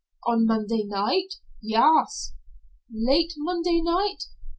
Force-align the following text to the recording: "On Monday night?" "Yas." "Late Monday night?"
"On 0.25 0.47
Monday 0.47 0.83
night?" 0.83 1.35
"Yas." 1.61 2.33
"Late 2.91 3.33
Monday 3.37 3.83
night?" 3.83 4.23